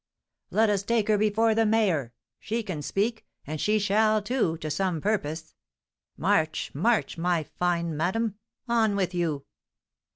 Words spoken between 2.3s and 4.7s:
She can speak; and she shall, too,